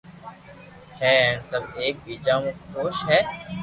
ھي 1.01 1.11
ھين 1.21 1.35
سب 1.51 1.61
ايڪ 1.79 1.95
ٻيجا 2.03 2.35
مون 2.41 2.53
خوݾ 2.71 2.95
ھي 3.09 3.19